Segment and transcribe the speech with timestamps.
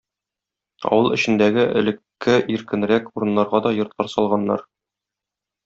[0.91, 4.69] Авыл эчендәге элекке иркенрәк урыннарга да йортлар салганнар.